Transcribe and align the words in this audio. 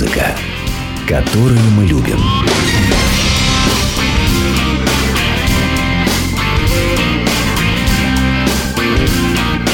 Музыка, 0.00 0.32
которую 1.08 1.58
мы 1.70 1.84
любим. 1.84 2.20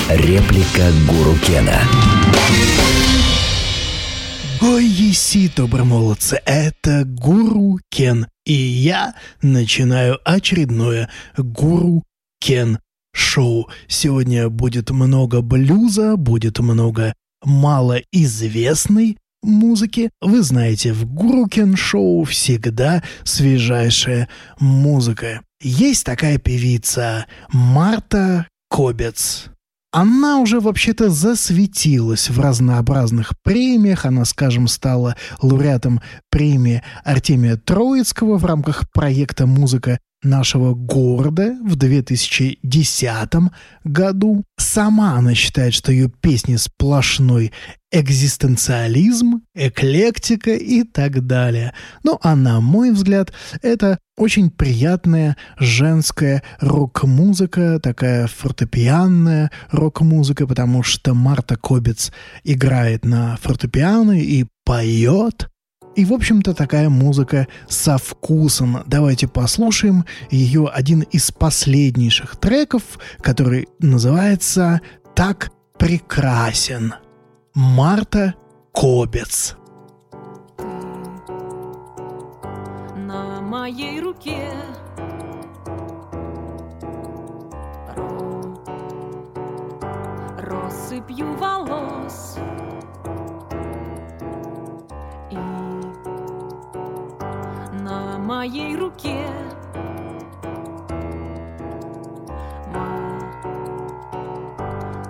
Реплика 0.08 0.90
Гуру 1.06 1.36
Кена. 1.44 1.78
Ой, 4.62 4.86
еси, 4.86 5.50
добромолодцы, 5.54 6.40
это 6.46 7.04
Гуру 7.04 7.80
Кен, 7.90 8.26
и 8.46 8.54
я 8.54 9.14
начинаю 9.42 10.18
очередное 10.24 11.10
Гуру 11.36 12.02
Кен 12.40 12.78
шоу. 13.12 13.68
Сегодня 13.88 14.48
будет 14.48 14.88
много 14.88 15.42
блюза, 15.42 16.16
будет 16.16 16.60
много 16.60 17.12
малоизвестной 17.44 19.18
музыки. 19.44 20.10
Вы 20.20 20.42
знаете, 20.42 20.92
в 20.92 21.06
Гурукен 21.06 21.76
шоу 21.76 22.24
всегда 22.24 23.02
свежайшая 23.22 24.28
музыка. 24.58 25.42
Есть 25.60 26.04
такая 26.04 26.38
певица 26.38 27.26
Марта 27.50 28.46
Кобец. 28.68 29.46
Она 29.92 30.40
уже 30.40 30.58
вообще-то 30.58 31.08
засветилась 31.08 32.28
в 32.28 32.40
разнообразных 32.40 33.32
премиях. 33.44 34.04
Она, 34.06 34.24
скажем, 34.24 34.66
стала 34.66 35.14
лауреатом 35.40 36.00
премии 36.30 36.82
Артемия 37.04 37.56
Троицкого 37.56 38.36
в 38.36 38.44
рамках 38.44 38.90
проекта 38.90 39.46
«Музыка 39.46 40.00
нашего 40.24 40.74
города 40.74 41.56
в 41.62 41.76
2010 41.76 43.34
году. 43.84 44.44
Сама 44.56 45.16
она 45.16 45.34
считает, 45.34 45.74
что 45.74 45.92
ее 45.92 46.08
песни 46.08 46.56
сплошной 46.56 47.52
экзистенциализм, 47.94 49.42
эклектика 49.54 50.50
и 50.50 50.82
так 50.82 51.26
далее. 51.26 51.74
Ну 52.02 52.18
а 52.22 52.34
на 52.34 52.60
мой 52.60 52.90
взгляд, 52.90 53.32
это 53.62 53.98
очень 54.16 54.50
приятная 54.50 55.36
женская 55.58 56.42
рок-музыка, 56.60 57.78
такая 57.80 58.26
фортепианная 58.26 59.52
рок-музыка, 59.70 60.46
потому 60.46 60.82
что 60.82 61.14
Марта 61.14 61.56
Кобец 61.56 62.12
играет 62.42 63.04
на 63.04 63.36
фортепиано 63.36 64.20
и 64.20 64.46
поет, 64.64 65.48
и, 65.96 66.04
в 66.04 66.12
общем-то, 66.12 66.54
такая 66.54 66.88
музыка 66.88 67.46
со 67.68 67.98
вкусом. 67.98 68.82
Давайте 68.86 69.28
послушаем 69.28 70.04
ее 70.30 70.68
один 70.72 71.00
из 71.00 71.30
последнейших 71.30 72.36
треков, 72.36 72.82
который 73.20 73.68
называется 73.78 74.80
«Так 75.14 75.52
прекрасен». 75.78 76.94
Марта 77.54 78.34
Кобец. 78.72 79.56
На 82.96 83.40
моей 83.40 84.00
руке 84.00 84.50
россыпью 90.38 91.36
волос 91.36 92.38
моей 98.44 98.76
руке. 98.76 99.24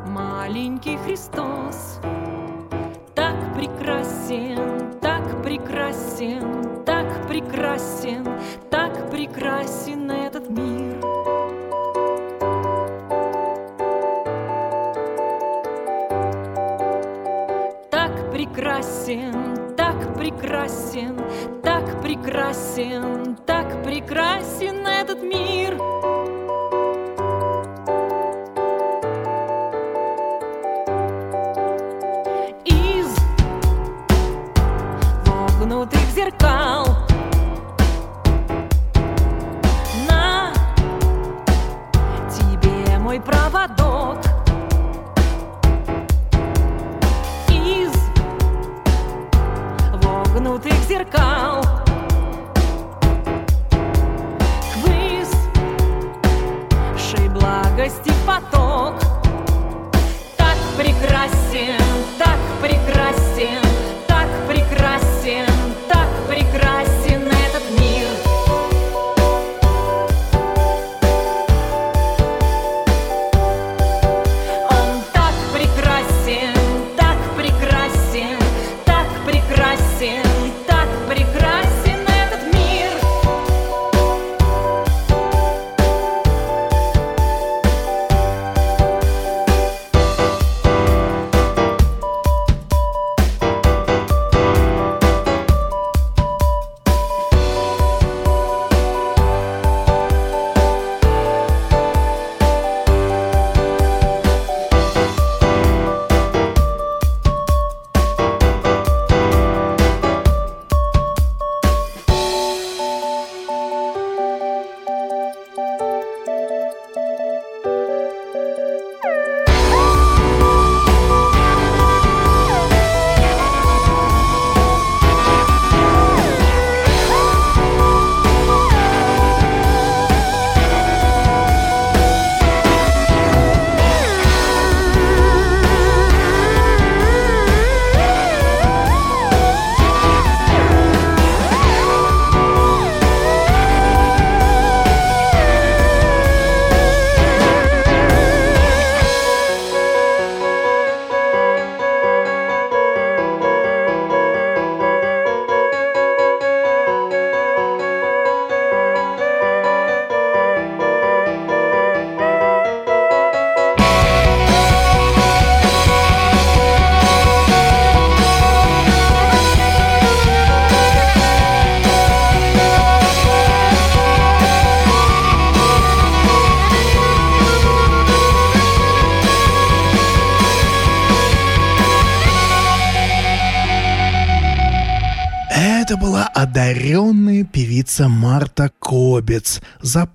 Маленький 0.07 0.97
Христос 0.99 1.99
так 3.13 3.35
прекрасен, 3.57 4.93
так 5.01 5.43
прекрасен, 5.43 6.85
так 6.87 7.27
прекрасен, 7.27 8.25
так 8.71 9.11
прекрасен 9.11 10.09
этот 10.13 10.49
мир. 10.51 11.01
Так 17.91 18.31
прекрасен, 18.31 19.75
так 19.77 20.17
прекрасен, 20.17 21.19
так 21.65 21.74
прекрасен, 22.05 23.35
так 23.47 23.83
прекрасен 23.83 24.87
этот 24.87 25.23
мир. 25.23 25.73
Из 32.67 33.07
вогнутых 35.25 36.01
зеркал 36.15 36.74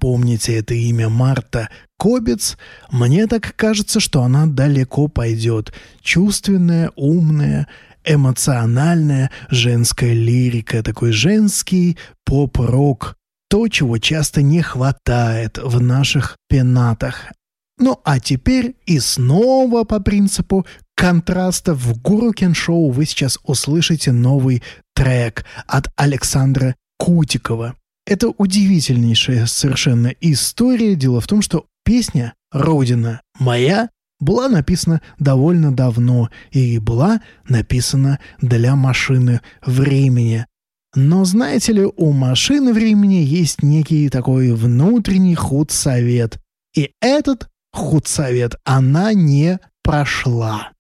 Запомните 0.10 0.58
это 0.58 0.74
имя 0.74 1.08
Марта 1.08 1.70
Кобец. 2.00 2.58
Мне 2.92 3.28
так 3.28 3.56
кажется, 3.56 4.00
что 4.00 4.24
она 4.24 4.48
далеко 4.48 5.08
пойдет. 5.08 5.72
Чувственная, 6.02 6.92
умная, 6.96 7.68
эмоциональная 8.04 9.30
женская 9.52 10.14
лирика, 10.14 10.82
такой 10.82 11.12
женский 11.12 11.96
поп-рок. 12.26 13.18
То, 13.52 13.68
чего 13.68 14.00
часто 14.00 14.42
не 14.42 14.64
хватает 14.64 15.60
в 15.60 15.80
наших 15.80 16.38
пенатах. 16.50 17.32
Ну 17.78 18.00
а 18.04 18.20
теперь 18.20 18.78
и 18.88 19.00
снова 19.00 19.84
по 19.84 20.00
принципу 20.00 20.66
контраста 20.96 21.76
в 21.76 22.02
Гурукен 22.02 22.56
Шоу 22.56 22.90
вы 22.90 23.06
сейчас 23.06 23.38
услышите 23.44 24.12
новый 24.12 24.64
трек 24.96 25.46
от 25.68 25.88
Александра 25.98 26.74
Кутикова. 26.98 27.76
Это 28.10 28.30
удивительнейшая 28.30 29.46
совершенно 29.46 30.08
история. 30.20 30.96
Дело 30.96 31.22
в 31.22 31.28
том, 31.28 31.44
что 31.44 31.68
песня 31.86 32.34
«Родина 32.52 33.22
моя» 33.38 33.92
была 34.20 34.50
написана 34.50 35.04
довольно 35.20 35.72
давно 35.72 36.32
и 36.50 36.80
была 36.80 37.22
написана 37.48 38.18
для 38.42 38.76
машины 38.76 39.42
времени. 39.64 40.48
Но 40.96 41.24
знаете 41.24 41.72
ли, 41.72 41.84
у 41.86 42.12
машины 42.12 42.74
времени 42.74 43.24
есть 43.24 43.62
некий 43.62 44.10
такой 44.10 44.54
внутренний 44.54 45.36
худсовет. 45.36 46.40
И 46.76 46.94
этот 47.02 47.48
худсовет 47.72 48.56
она 48.64 49.14
не 49.14 49.60
прошла. 49.84 50.72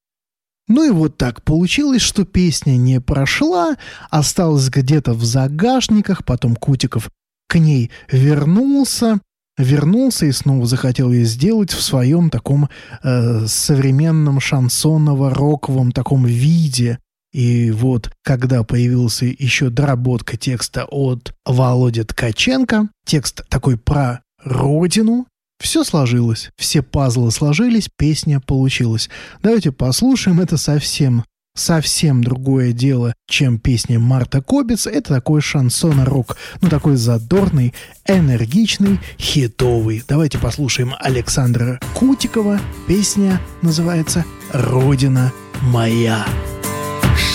Ну 0.68 0.84
и 0.84 0.90
вот 0.90 1.18
так 1.18 1.44
получилось, 1.44 2.02
что 2.02 2.26
песня 2.26 2.72
не 2.72 3.00
прошла, 3.00 3.76
осталась 4.10 4.70
где-то 4.70 5.14
в 5.14 5.24
загашниках, 5.24 6.26
потом 6.26 6.56
Кутиков 6.56 7.12
к 7.50 7.58
ней 7.58 7.90
вернулся, 8.10 9.20
вернулся 9.58 10.28
и 10.28 10.32
снова 10.32 10.66
захотел 10.68 11.12
ее 11.12 11.26
сделать 11.26 11.72
в 11.72 11.82
своем 11.82 12.30
таком 12.30 12.70
э, 13.04 13.46
современном 13.48 14.40
шансоново-роковом 14.40 15.92
таком 15.92 16.26
виде. 16.26 17.00
И 17.34 17.72
вот, 17.72 18.12
когда 18.24 18.64
появился 18.64 19.26
еще 19.26 19.70
доработка 19.70 20.38
текста 20.38 20.86
от 20.86 21.34
Володи 21.46 22.04
Ткаченко, 22.04 22.90
текст 23.06 23.42
такой 23.50 23.78
про 23.78 24.22
родину, 24.44 25.26
все 25.60 25.84
сложилось, 25.84 26.52
все 26.56 26.82
пазлы 26.82 27.32
сложились, 27.32 27.90
песня 27.98 28.40
получилась. 28.40 29.10
Давайте 29.42 29.72
послушаем, 29.72 30.40
это 30.40 30.58
совсем 30.58 31.26
совсем 31.60 32.24
другое 32.24 32.72
дело, 32.72 33.14
чем 33.28 33.60
песня 33.60 34.00
Марта 34.00 34.42
Кобец. 34.42 34.88
Это 34.88 35.16
такой 35.16 35.42
шансон-рок, 35.42 36.38
ну 36.62 36.70
такой 36.70 36.96
задорный, 36.96 37.74
энергичный, 38.08 39.00
хитовый. 39.20 40.04
Давайте 40.08 40.40
послушаем 40.40 40.96
Александра 41.00 41.80
Кутикова. 41.94 42.60
Песня 42.88 43.40
называется 43.62 44.26
«Родина 44.52 45.32
моя». 45.62 46.26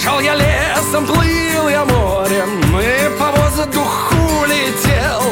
Шел 0.02 0.20
я 0.20 0.34
лесом, 0.34 1.06
плыл 1.06 1.68
я 1.68 1.84
морем, 1.84 2.78
и 2.78 3.18
по 3.18 3.30
воздуху 3.32 4.44
летел, 4.46 5.22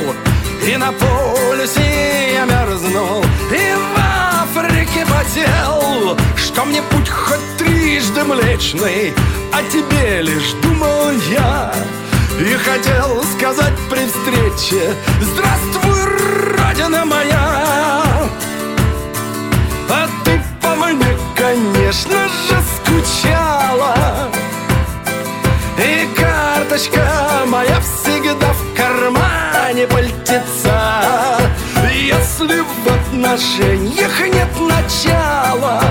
и 0.67 0.77
на 0.77 0.93
полюсе 0.93 2.35
я 2.35 2.45
мерзнул, 2.45 3.23
и 3.51 3.75
в 3.75 3.99
Африке 3.99 5.07
потел, 5.07 6.17
что 6.37 6.65
мне 6.65 6.83
путь 6.83 7.09
хоть 7.09 7.62
трижды 7.93 8.25
млечный, 8.25 9.13
а 9.53 9.63
тебе 9.71 10.23
лишь 10.23 10.53
думал 10.63 11.11
я. 11.31 11.75
И 12.41 12.55
хотел 12.55 13.23
сказать 13.37 13.75
при 13.91 14.07
встрече 14.07 14.95
Здравствуй, 15.21 16.57
Родина 16.57 17.05
моя! 17.05 18.03
А 19.91 20.09
ты 20.25 20.41
по 20.63 20.75
мне, 20.75 21.19
конечно 21.37 22.29
же, 22.29 22.57
скучала. 22.77 24.31
И 25.77 26.09
карточка 26.17 27.43
моя 27.47 27.79
всегда 27.81 28.55
в 28.55 28.75
кармане 28.75 29.87
пальтеца 29.87 31.39
Если 31.93 32.61
в 32.61 32.89
отношениях 32.89 34.21
нет 34.21 34.49
начала 34.59 35.83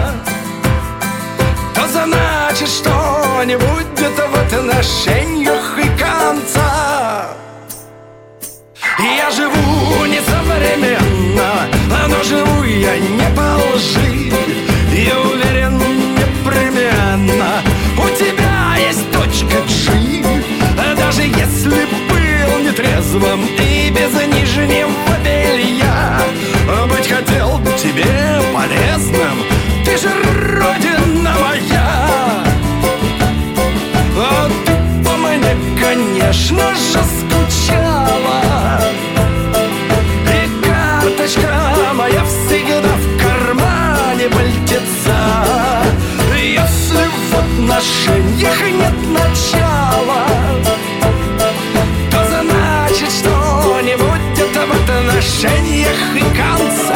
Значит, 1.92 2.70
что 2.70 3.44
не 3.44 3.58
будет 3.58 3.98
в 4.00 4.36
отношениях 4.36 5.78
и 5.78 5.88
конца. 6.00 7.32
Я 8.98 9.30
живу 9.32 10.06
несовременно, 10.06 11.68
но 12.08 12.24
живу 12.24 12.64
я 12.64 12.98
не 12.98 13.36
по 13.36 13.58
лжи. 13.76 14.32
И 14.94 15.12
уверен 15.12 15.80
непременно, 16.16 17.62
у 17.98 18.10
тебя 18.16 18.78
есть 18.78 19.12
точка 19.12 19.58
G. 19.68 20.24
Даже 20.96 21.24
если 21.24 21.86
был 22.10 22.60
нетрезвым 22.60 23.46
и 23.60 23.90
без 23.90 24.14
нижнего 24.34 24.92
белья 25.26 26.22
Быть 26.88 27.08
хотел 27.08 27.60
тебе 27.78 28.06
полезным, 28.54 29.44
ты 29.84 29.98
же 29.98 30.10
конечно 36.32 36.74
же, 36.76 37.00
скучала. 37.20 38.42
И 40.28 40.66
карточка 40.66 41.54
моя 41.94 42.24
всегда 42.24 42.94
в 42.96 43.22
кармане 43.22 44.30
пальтеца 44.30 45.18
Если 46.34 47.06
в 47.20 47.34
отношениях 47.34 48.62
нет 48.62 48.98
начала 49.10 50.26
То 52.12 52.20
значит, 52.28 53.12
что 53.12 53.82
не 53.82 53.98
будет 53.98 54.56
в 54.56 54.90
отношениях 54.90 56.16
и 56.16 56.22
конца 56.22 56.91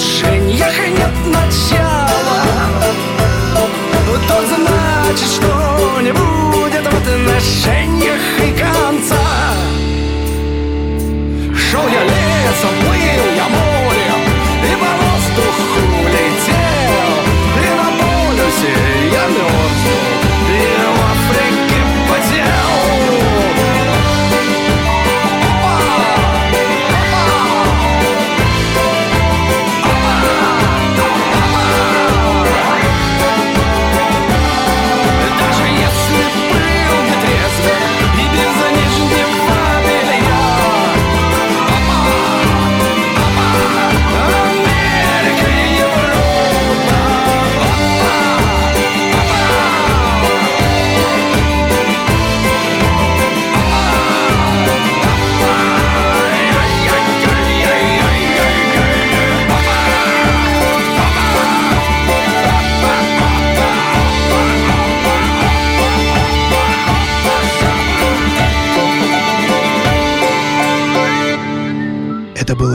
отношениях 0.00 0.78
нет 0.88 1.26
начала. 1.26 2.08
То 4.28 4.44
значит, 4.46 5.28
что 5.28 6.00
не 6.00 6.12
будет 6.12 6.84
в 6.84 6.96
отношениях 6.96 7.79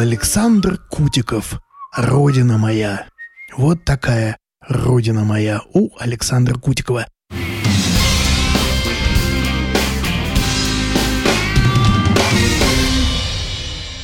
Александр 0.08 0.78
Кутиков. 0.78 1.60
Родина 1.98 2.60
моя. 2.60 3.08
Вот 3.58 3.84
такая 3.84 4.38
родина 4.62 5.24
моя 5.24 5.62
у 5.74 5.90
Александра 5.98 6.54
Кутикова. 6.60 7.08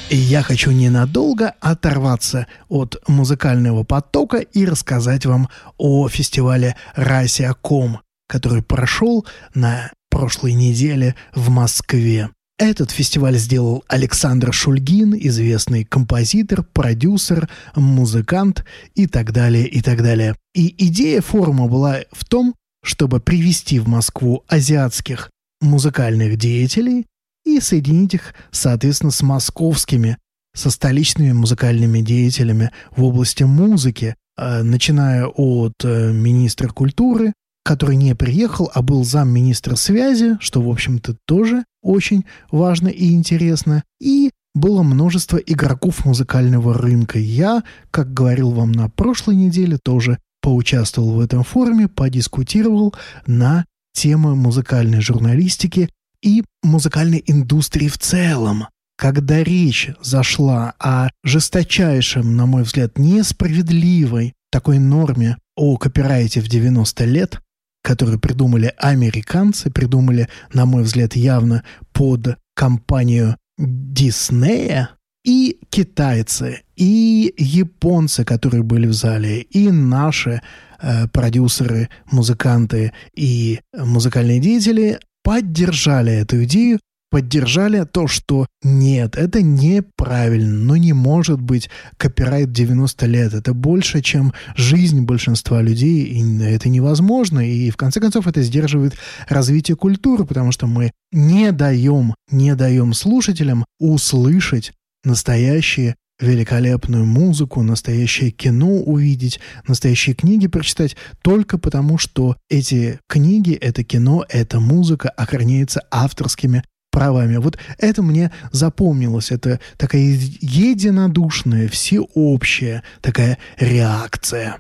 Я 0.10 0.42
хочу 0.42 0.72
ненадолго 0.72 1.54
оторваться 1.60 2.48
от 2.68 2.98
музыкального 3.08 3.84
потока 3.84 4.38
и 4.38 4.66
рассказать 4.66 5.28
вам 5.28 5.50
о 5.78 6.10
фестивале 6.10 6.78
«Расия.ком», 6.96 8.00
который 8.28 8.64
прошел 8.64 9.28
на 9.54 9.92
прошлой 10.10 10.54
неделе 10.54 11.16
в 11.36 11.52
Москве. 11.52 12.32
Этот 12.62 12.92
фестиваль 12.92 13.38
сделал 13.38 13.84
Александр 13.88 14.54
Шульгин, 14.54 15.16
известный 15.16 15.84
композитор, 15.84 16.62
продюсер, 16.62 17.50
музыкант 17.76 18.64
и 18.94 19.08
так 19.08 19.32
далее, 19.32 19.68
и 19.68 19.82
так 19.82 20.04
далее. 20.04 20.36
И 20.54 20.76
идея 20.86 21.22
форума 21.22 21.68
была 21.68 22.02
в 22.12 22.24
том, 22.24 22.54
чтобы 22.84 23.20
привести 23.20 23.80
в 23.80 23.88
Москву 23.88 24.44
азиатских 24.48 25.32
музыкальных 25.60 26.38
деятелей 26.38 27.08
и 27.48 27.60
соединить 27.60 28.14
их, 28.14 28.36
соответственно, 28.52 29.12
с 29.12 29.24
московскими, 29.24 30.20
со 30.56 30.70
столичными 30.70 31.32
музыкальными 31.32 32.02
деятелями 32.02 32.70
в 32.96 33.04
области 33.04 33.42
музыки, 33.42 34.16
э, 34.38 34.62
начиная 34.62 35.26
от 35.26 35.74
э, 35.84 36.12
министра 36.12 36.68
культуры, 36.68 37.34
который 37.66 37.96
не 37.96 38.14
приехал, 38.14 38.70
а 38.72 38.84
был 38.84 39.04
замминистра 39.04 39.76
связи, 39.76 40.38
что, 40.40 40.62
в 40.62 40.70
общем-то, 40.70 41.18
тоже 41.26 41.64
очень 41.82 42.26
важно 42.52 42.88
и 42.88 43.12
интересно, 43.12 43.84
и 44.00 44.32
было 44.54 44.84
множество 44.84 45.38
игроков 45.38 46.06
музыкального 46.06 46.74
рынка. 46.74 47.20
Я, 47.20 47.64
как 47.90 48.14
говорил 48.14 48.52
вам 48.52 48.72
на 48.72 48.90
прошлой 48.90 49.36
неделе, 49.36 49.78
тоже 49.82 50.20
поучаствовал 50.42 51.14
в 51.14 51.20
этом 51.20 51.44
форуме, 51.44 51.88
подискутировал 51.88 52.94
на 53.26 53.66
темы 53.94 54.36
музыкальной 54.36 55.02
журналистики 55.02 55.90
и 56.22 56.44
музыкальной 56.64 57.24
индустрии 57.26 57.88
в 57.88 57.98
целом. 57.98 58.68
Когда 58.98 59.44
речь 59.44 59.90
зашла 60.02 60.74
о 60.80 61.10
жесточайшем, 61.24 62.36
на 62.36 62.46
мой 62.46 62.64
взгляд, 62.64 63.00
несправедливой 63.00 64.34
такой 64.52 64.80
норме 64.80 65.38
о 65.56 65.78
копирайте 65.78 66.42
в 66.42 66.48
90 66.48 67.06
лет, 67.06 67.42
которую 67.82 68.20
придумали 68.20 68.74
американцы, 68.78 69.70
придумали, 69.70 70.28
на 70.54 70.66
мой 70.66 70.84
взгляд, 70.84 71.16
явно 71.16 71.64
под 71.94 72.38
компанию 72.54 73.38
Диснея, 73.58 74.90
и 75.24 75.60
китайцы, 75.70 76.64
и 76.76 77.34
японцы, 77.38 78.24
которые 78.24 78.64
были 78.64 78.88
в 78.88 78.94
зале, 78.94 79.42
и 79.42 79.70
наши 79.70 80.42
э, 80.82 81.08
продюсеры, 81.08 81.90
музыканты 82.12 82.92
и 83.16 83.60
музыкальные 83.76 84.40
деятели 84.40 85.00
поддержали 85.24 86.14
эту 86.14 86.44
идею, 86.46 86.80
поддержали 87.12 87.84
то, 87.84 88.08
что 88.08 88.48
нет, 88.64 89.18
это 89.18 89.44
неправильно, 89.44 90.58
но 90.58 90.78
не 90.78 90.94
может 90.94 91.40
быть 91.42 91.70
копирайт 91.98 92.52
90 92.52 93.06
лет. 93.06 93.34
Это 93.34 93.54
больше, 93.54 94.02
чем 94.02 94.34
жизнь 94.56 95.02
большинства 95.02 95.62
людей, 95.62 96.06
и 96.06 96.44
это 96.44 96.70
невозможно. 96.70 97.40
И 97.40 97.70
в 97.70 97.78
конце 97.78 98.00
концов 98.00 98.28
это 98.28 98.42
сдерживает 98.42 98.96
развитие 99.28 99.76
культуры, 99.76 100.26
потому 100.26 100.52
что 100.52 100.66
мы 100.68 100.92
не 101.12 101.52
даем, 101.52 102.16
не 102.32 102.56
даем 102.56 102.94
слушателям 102.94 103.66
услышать 103.80 104.72
настоящие 105.04 105.96
великолепную 106.22 107.06
музыку, 107.06 107.64
настоящее 107.64 108.32
кино 108.32 108.70
увидеть, 108.70 109.40
настоящие 109.68 110.16
книги 110.16 110.48
прочитать, 110.48 110.96
только 111.22 111.58
потому, 111.58 111.98
что 111.98 112.38
эти 112.50 113.00
книги, 113.08 113.54
это 113.54 113.84
кино, 113.84 114.24
эта 114.30 114.60
музыка 114.60 115.10
охраняется 115.10 115.82
авторскими 115.90 116.64
правами. 116.92 117.38
Вот 117.38 117.58
это 117.78 118.04
мне 118.04 118.32
запомнилось. 118.52 119.32
Это 119.32 119.60
такая 119.78 120.02
единодушная, 120.02 121.68
всеобщая 121.68 122.84
такая 123.02 123.38
реакция. 123.58 124.58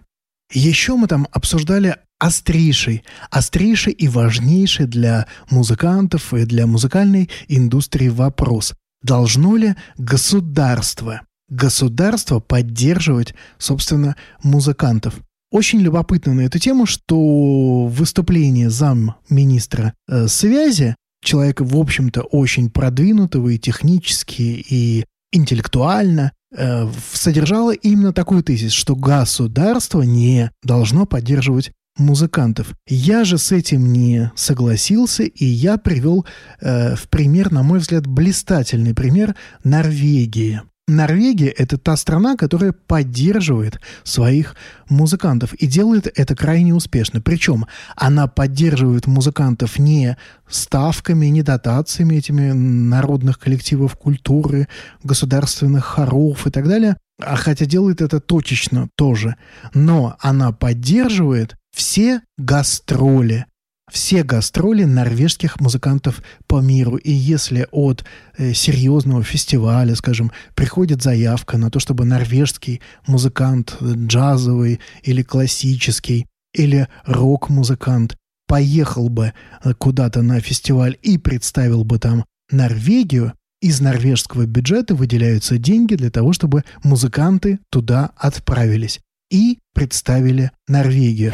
Еще 0.51 0.95
мы 0.95 1.07
там 1.07 1.27
обсуждали 1.31 1.97
острейший, 2.19 3.03
острейший 3.29 3.93
и 3.93 4.07
важнейший 4.07 4.85
для 4.85 5.27
музыкантов 5.49 6.33
и 6.33 6.45
для 6.45 6.67
музыкальной 6.67 7.29
индустрии 7.47 8.09
вопрос. 8.09 8.73
Должно 9.01 9.55
ли 9.55 9.75
государство, 9.97 11.21
государство 11.49 12.39
поддерживать, 12.39 13.33
собственно, 13.57 14.15
музыкантов? 14.43 15.15
Очень 15.51 15.79
любопытно 15.81 16.33
на 16.33 16.41
эту 16.41 16.59
тему, 16.59 16.85
что 16.85 17.87
выступление 17.87 18.69
замминистра 18.69 19.93
э, 20.07 20.27
связи, 20.27 20.95
человека, 21.21 21.63
в 21.63 21.77
общем-то, 21.77 22.21
очень 22.21 22.69
продвинутого 22.69 23.49
и 23.49 23.57
технически, 23.57 24.41
и 24.41 25.05
интеллектуально, 25.31 26.33
э, 26.55 26.89
содержало 27.13 27.73
именно 27.73 28.13
такой 28.13 28.43
тезис, 28.43 28.71
что 28.71 28.95
государство 28.95 30.01
не 30.01 30.51
должно 30.63 31.05
поддерживать 31.05 31.71
музыкантов. 31.97 32.73
Я 32.87 33.23
же 33.23 33.37
с 33.37 33.51
этим 33.51 33.91
не 33.91 34.31
согласился, 34.35 35.23
и 35.23 35.45
я 35.45 35.77
привел 35.77 36.25
э, 36.59 36.95
в 36.95 37.09
пример, 37.09 37.51
на 37.51 37.63
мой 37.63 37.79
взгляд, 37.79 38.07
блистательный 38.07 38.93
пример 38.93 39.35
Норвегии. 39.63 40.61
Норвегия– 40.87 41.49
это 41.57 41.77
та 41.77 41.95
страна, 41.95 42.35
которая 42.35 42.73
поддерживает 42.73 43.79
своих 44.03 44.55
музыкантов 44.89 45.53
и 45.53 45.67
делает 45.67 46.11
это 46.19 46.35
крайне 46.35 46.73
успешно. 46.73 47.21
Причем 47.21 47.65
она 47.95 48.27
поддерживает 48.27 49.07
музыкантов 49.07 49.79
не 49.79 50.17
ставками, 50.49 51.27
не 51.27 51.43
дотациями 51.43 52.15
этими 52.15 52.51
народных 52.51 53.39
коллективов 53.39 53.95
культуры, 53.95 54.67
государственных 55.03 55.85
хоров 55.85 56.45
и 56.45 56.51
так 56.51 56.67
далее, 56.67 56.97
а 57.21 57.35
хотя 57.35 57.65
делает 57.65 58.01
это 58.01 58.19
точечно 58.19 58.89
тоже. 58.95 59.35
Но 59.73 60.17
она 60.19 60.51
поддерживает 60.51 61.55
все 61.73 62.21
гастроли, 62.37 63.45
все 63.91 64.23
гастроли 64.23 64.85
норвежских 64.85 65.59
музыкантов 65.59 66.23
по 66.47 66.61
миру. 66.61 66.95
И 66.95 67.11
если 67.11 67.67
от 67.71 68.05
э, 68.37 68.53
серьезного 68.53 69.23
фестиваля, 69.23 69.95
скажем, 69.95 70.31
приходит 70.55 71.03
заявка 71.03 71.57
на 71.57 71.69
то, 71.69 71.79
чтобы 71.79 72.05
норвежский 72.05 72.81
музыкант, 73.05 73.77
джазовый 73.81 74.79
или 75.03 75.21
классический, 75.21 76.25
или 76.53 76.87
рок-музыкант 77.05 78.15
поехал 78.47 79.09
бы 79.09 79.33
э, 79.63 79.73
куда-то 79.73 80.21
на 80.21 80.39
фестиваль 80.39 80.97
и 81.01 81.17
представил 81.17 81.83
бы 81.83 81.99
там 81.99 82.25
Норвегию, 82.51 83.33
из 83.61 83.79
норвежского 83.79 84.45
бюджета 84.45 84.95
выделяются 84.95 85.57
деньги 85.57 85.95
для 85.95 86.09
того, 86.09 86.33
чтобы 86.33 86.63
музыканты 86.83 87.59
туда 87.69 88.11
отправились 88.17 88.99
и 89.29 89.59
представили 89.73 90.51
Норвегию. 90.67 91.31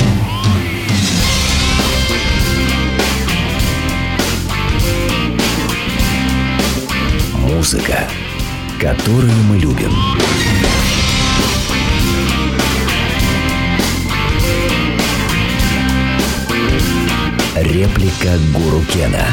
Музыка, 7.57 8.07
которую 8.79 9.33
мы 9.49 9.57
любим. 9.57 9.91
Реплика 17.55 18.37
Гуру 18.53 18.83
Кена. 18.93 19.25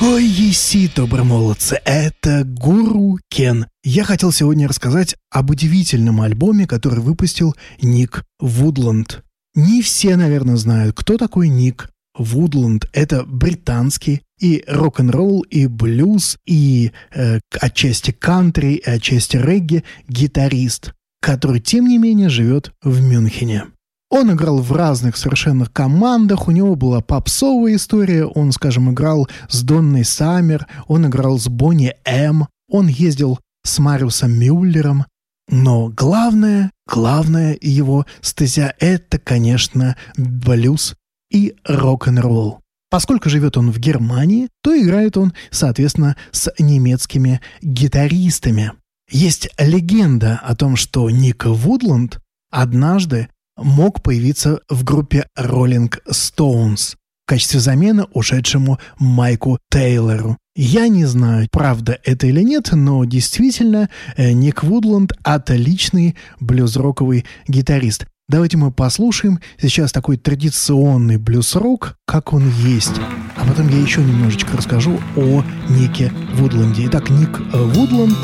Ой, 0.00 0.24
еси, 0.24 0.88
добромолодцы, 0.94 1.80
это 1.84 2.44
Гуру 2.44 3.18
Кен. 3.28 3.66
Я 3.82 4.04
хотел 4.04 4.30
сегодня 4.30 4.68
рассказать 4.68 5.16
об 5.32 5.50
удивительном 5.50 6.20
альбоме, 6.20 6.68
который 6.68 7.00
выпустил 7.00 7.56
Ник 7.82 8.24
Вудланд. 8.38 9.24
Не 9.56 9.82
все, 9.82 10.14
наверное, 10.14 10.54
знают, 10.54 10.94
кто 10.96 11.18
такой 11.18 11.48
Ник 11.48 11.90
Вудланд. 12.16 12.88
Это 12.92 13.24
британский 13.24 14.22
и 14.40 14.64
рок-н-ролл, 14.66 15.42
и 15.42 15.66
блюз, 15.66 16.38
и 16.46 16.92
э, 17.14 17.38
отчасти 17.60 18.10
кантри, 18.10 18.74
и 18.74 18.90
отчасти 18.90 19.36
регги 19.36 19.84
гитарист, 20.08 20.92
который, 21.20 21.60
тем 21.60 21.86
не 21.86 21.98
менее, 21.98 22.28
живет 22.28 22.72
в 22.82 23.00
Мюнхене. 23.00 23.66
Он 24.10 24.32
играл 24.32 24.58
в 24.58 24.72
разных 24.72 25.16
совершенно 25.16 25.66
командах, 25.66 26.48
у 26.48 26.50
него 26.50 26.74
была 26.74 27.00
попсовая 27.00 27.76
история, 27.76 28.24
он, 28.24 28.50
скажем, 28.50 28.90
играл 28.90 29.28
с 29.48 29.62
Донной 29.62 30.04
Саммер, 30.04 30.66
он 30.88 31.06
играл 31.06 31.38
с 31.38 31.46
Бонни 31.46 31.94
М, 32.04 32.48
он 32.68 32.88
ездил 32.88 33.38
с 33.64 33.78
Мариусом 33.78 34.32
Мюллером, 34.32 35.04
но 35.48 35.88
главное, 35.88 36.70
главное 36.88 37.58
его 37.60 38.06
стезя– 38.20 38.74
это, 38.78 39.18
конечно, 39.18 39.96
блюз 40.16 40.94
и 41.30 41.54
рок-н-ролл. 41.64 42.59
Поскольку 42.90 43.30
живет 43.30 43.56
он 43.56 43.70
в 43.70 43.78
Германии, 43.78 44.48
то 44.62 44.76
играет 44.76 45.16
он, 45.16 45.32
соответственно, 45.50 46.16
с 46.32 46.52
немецкими 46.58 47.40
гитаристами. 47.62 48.72
Есть 49.08 49.48
легенда 49.58 50.40
о 50.42 50.54
том, 50.56 50.76
что 50.76 51.08
Ник 51.08 51.44
Вудланд 51.46 52.20
однажды 52.50 53.28
мог 53.56 54.02
появиться 54.02 54.60
в 54.68 54.84
группе 54.84 55.26
Rolling 55.38 55.92
Stones 56.08 56.96
в 57.24 57.28
качестве 57.28 57.60
замены 57.60 58.06
ушедшему 58.12 58.78
Майку 58.98 59.58
Тейлору. 59.70 60.36
Я 60.56 60.88
не 60.88 61.04
знаю, 61.04 61.48
правда 61.50 61.98
это 62.04 62.26
или 62.26 62.42
нет, 62.42 62.70
но 62.72 63.04
действительно 63.04 63.88
э, 64.16 64.32
Ник 64.32 64.64
Вудланд 64.64 65.12
отличный 65.22 66.16
блюз-роковый 66.40 67.24
гитарист. 67.46 68.06
Давайте 68.30 68.56
мы 68.56 68.70
послушаем 68.70 69.40
сейчас 69.60 69.90
такой 69.90 70.16
традиционный 70.16 71.16
блюз-рок, 71.16 71.96
как 72.06 72.32
он 72.32 72.48
есть. 72.60 72.94
А 73.34 73.44
потом 73.44 73.66
я 73.66 73.78
еще 73.80 74.02
немножечко 74.02 74.56
расскажу 74.56 75.00
о 75.16 75.42
Нике 75.68 76.12
Вудланде. 76.34 76.86
Итак, 76.86 77.10
Ник 77.10 77.40
Вудланд, 77.52 78.16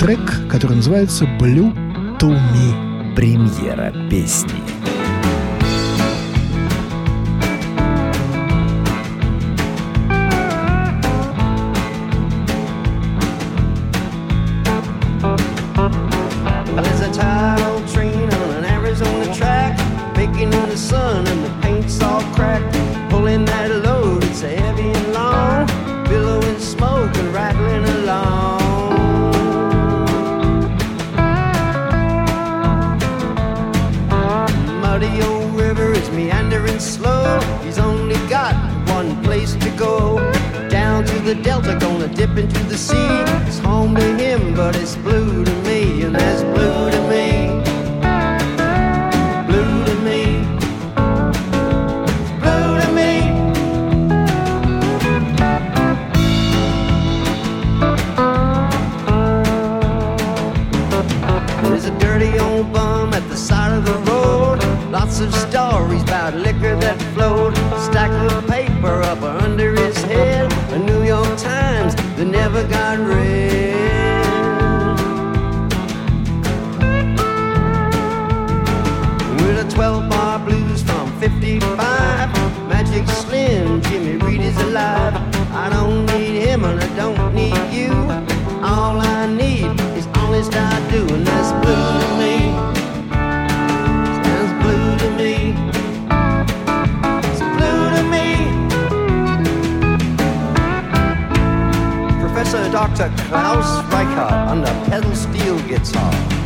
трек, 0.00 0.48
который 0.50 0.78
называется 0.78 1.26
«Blue 1.38 1.72
to 2.18 2.30
Me». 2.30 3.14
Премьера 3.14 3.92
песни. 4.10 4.91
12 79.82 80.10
bar 80.10 80.38
blues 80.38 80.80
from 80.84 81.10
55. 81.18 81.58
Magic 82.68 83.04
Slim, 83.08 83.82
Jimmy 83.82 84.14
Reed 84.24 84.40
is 84.40 84.56
alive. 84.58 85.12
I 85.52 85.70
don't 85.70 86.06
need 86.06 86.40
him 86.40 86.62
and 86.62 86.80
I 86.80 86.86
don't 86.94 87.34
need 87.34 87.58
you. 87.74 87.90
All 88.62 89.00
I 89.00 89.26
need 89.26 89.72
is 89.98 90.06
honest 90.18 90.54
I 90.54 90.78
do, 90.88 91.00
and 91.12 91.26
that's 91.26 91.50
blue 91.62 91.86
to 92.02 92.08
me. 92.22 92.34
Sounds 94.22 94.52
blue 94.62 94.88
to 95.02 95.08
me. 95.20 95.34
It's 97.26 97.42
blue 97.56 97.82
to 97.96 98.02
me. 98.14 98.26
Professor 102.22 102.70
Dr. 102.70 103.10
Klaus 103.26 103.82
Reichert 103.92 104.32
on 104.52 104.60
the 104.60 104.72
pedal 104.88 105.14
steel 105.16 105.58
guitar. 105.66 106.41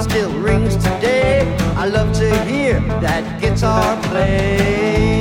Still 0.00 0.32
rings 0.40 0.76
today. 0.76 1.44
I 1.76 1.86
love 1.86 2.12
to 2.18 2.44
hear 2.44 2.80
that 3.00 3.40
guitar 3.40 3.96
play. 4.04 5.15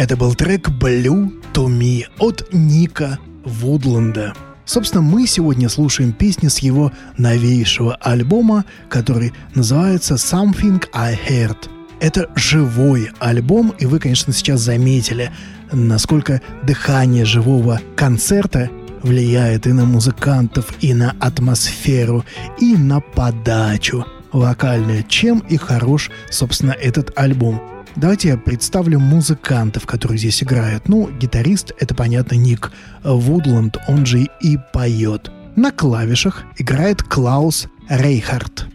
Это 0.00 0.16
был 0.16 0.34
трек 0.34 0.70
«Blue 0.70 1.30
to 1.52 1.66
Me» 1.66 2.06
от 2.18 2.48
Ника 2.54 3.18
Вудланда. 3.44 4.32
Собственно, 4.64 5.02
мы 5.02 5.26
сегодня 5.26 5.68
слушаем 5.68 6.12
песни 6.12 6.48
с 6.48 6.60
его 6.60 6.90
новейшего 7.18 7.96
альбома, 7.96 8.64
который 8.88 9.34
называется 9.54 10.14
«Something 10.14 10.82
I 10.94 11.18
Heard». 11.28 11.68
Это 12.00 12.30
живой 12.34 13.10
альбом, 13.18 13.74
и 13.78 13.84
вы, 13.84 13.98
конечно, 13.98 14.32
сейчас 14.32 14.62
заметили, 14.62 15.30
насколько 15.70 16.40
дыхание 16.62 17.26
живого 17.26 17.78
концерта 17.94 18.70
влияет 19.02 19.66
и 19.66 19.74
на 19.74 19.84
музыкантов, 19.84 20.72
и 20.80 20.94
на 20.94 21.14
атмосферу, 21.20 22.24
и 22.58 22.74
на 22.74 23.00
подачу. 23.00 24.06
локальное, 24.32 25.02
чем 25.02 25.40
и 25.40 25.58
хорош, 25.58 26.10
собственно, 26.30 26.70
этот 26.70 27.12
альбом. 27.16 27.60
Давайте 27.96 28.28
я 28.28 28.36
представлю 28.36 28.98
музыкантов, 28.98 29.86
которые 29.86 30.18
здесь 30.18 30.42
играют. 30.42 30.88
Ну, 30.88 31.10
гитарист, 31.10 31.72
это 31.78 31.94
понятно, 31.94 32.36
Ник 32.36 32.72
Вудланд, 33.02 33.78
он 33.88 34.06
же 34.06 34.28
и 34.40 34.58
поет. 34.72 35.30
На 35.56 35.72
клавишах 35.72 36.44
играет 36.56 37.02
Клаус 37.02 37.66
Рейхард. 37.88 38.66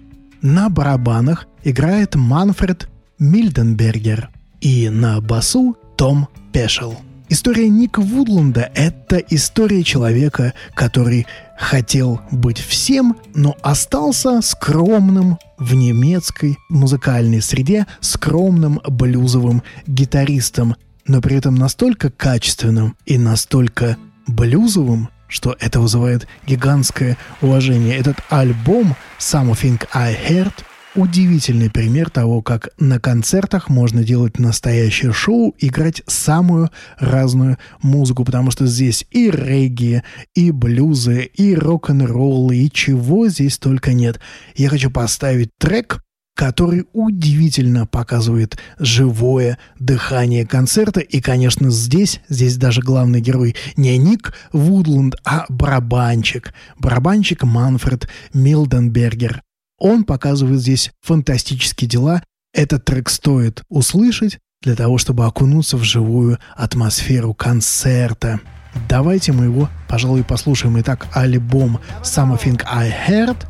На 0.41 0.69
барабанах 0.69 1.47
играет 1.63 2.15
Манфред 2.15 2.89
Мильденбергер. 3.17 4.29
И 4.61 4.89
на 4.89 5.21
басу 5.21 5.77
Том 5.97 6.27
Пешел. 6.51 6.99
История 7.29 7.69
Ника 7.69 8.01
Вудланда– 8.01 8.69
это 8.75 9.17
история 9.17 9.83
человека, 9.83 10.53
который 10.75 11.25
хотел 11.57 12.21
быть 12.31 12.59
всем, 12.59 13.17
но 13.33 13.55
остался 13.61 14.41
скромным 14.41 15.37
в 15.57 15.73
немецкой 15.73 16.57
музыкальной 16.69 17.41
среде, 17.41 17.85
скромным 18.01 18.81
блюзовым 18.87 19.63
гитаристом, 19.87 20.75
но 21.07 21.21
при 21.21 21.37
этом 21.37 21.55
настолько 21.55 22.09
качественным 22.09 22.97
и 23.05 23.17
настолько 23.17 23.97
блюзовым, 24.27 25.09
что 25.27 25.55
это 25.59 25.79
вызывает 25.79 26.27
гигантское 26.45 27.17
уважение. 27.41 27.97
Этот 27.97 28.17
альбом 28.29 28.95
«Something 29.19 29.81
I 29.93 30.15
Heard» 30.15 30.53
удивительный 30.95 31.69
пример 31.69 32.09
того, 32.09 32.41
как 32.41 32.69
на 32.79 32.99
концертах 32.99 33.69
можно 33.69 34.03
делать 34.03 34.39
настоящее 34.39 35.11
шоу, 35.13 35.53
играть 35.59 36.01
самую 36.07 36.71
разную 36.97 37.57
музыку, 37.81 38.23
потому 38.23 38.51
что 38.51 38.65
здесь 38.65 39.05
и 39.11 39.29
регги, 39.29 40.03
и 40.33 40.51
блюзы, 40.51 41.23
и 41.23 41.55
рок-н-роллы, 41.55 42.57
и 42.57 42.71
чего 42.71 43.27
здесь 43.27 43.57
только 43.57 43.93
нет. 43.93 44.19
Я 44.55 44.69
хочу 44.69 44.89
поставить 44.89 45.49
трек, 45.59 46.01
который 46.35 46.85
удивительно 46.93 47.87
показывает 47.87 48.57
живое 48.77 49.57
дыхание 49.79 50.45
концерта. 50.45 50.99
И, 50.99 51.21
конечно, 51.21 51.71
здесь, 51.71 52.19
здесь 52.27 52.57
даже 52.57 52.81
главный 52.81 53.21
герой 53.21 53.55
не 53.77 53.97
Ник 53.97 54.33
Вудланд, 54.51 55.15
а 55.23 55.45
барабанчик. 55.49 56.53
Барабанчик 56.77 57.43
Манфред 57.43 58.09
Милденбергер. 58.33 59.41
Он 59.77 60.05
показывает 60.05 60.61
здесь 60.61 60.91
фантастические 61.01 61.89
дела. 61.89 62.23
Этот 62.53 62.85
трек 62.85 63.09
стоит 63.09 63.61
услышать 63.69 64.39
для 64.61 64.75
того, 64.75 64.97
чтобы 64.97 65.25
окунуться 65.25 65.77
в 65.77 65.83
живую 65.83 66.39
атмосферу 66.55 67.33
концерта. 67.33 68.39
Давайте 68.87 69.31
мы 69.33 69.45
его, 69.45 69.69
пожалуй, 69.87 70.23
послушаем. 70.23 70.79
Итак, 70.79 71.07
альбом 71.13 71.79
Something 72.03 72.61
I 72.65 72.93
Heard, 73.07 73.45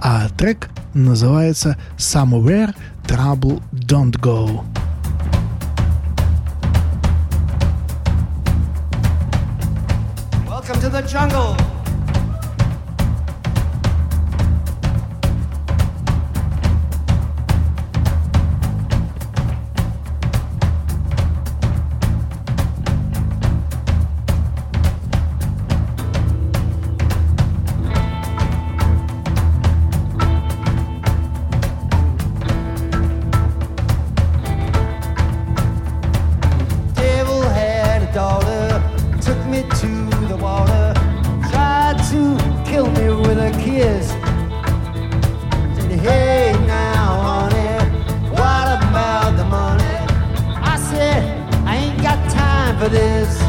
а 0.00 0.28
трек 0.28 0.68
называется 0.94 1.78
Somewhere 1.96 2.74
Trouble 3.06 3.62
Don't 3.72 4.16
Go. 4.20 4.64
Welcome 10.46 10.80
to 10.80 10.90
the 10.90 11.02
jungle. 11.02 11.79
A. 43.78 44.08
Said, 45.74 45.92
hey 46.00 46.52
now, 46.66 47.22
honey, 47.22 47.78
what 48.30 48.66
about 48.82 49.36
the 49.36 49.44
money? 49.44 49.96
I 50.72 50.76
said, 50.90 51.22
I 51.64 51.76
ain't 51.76 52.02
got 52.02 52.18
time 52.30 52.78
for 52.78 52.88
this. 52.88 53.40